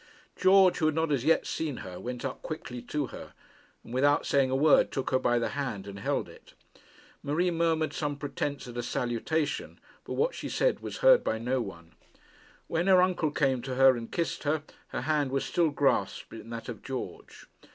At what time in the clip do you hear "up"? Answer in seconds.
2.25-2.41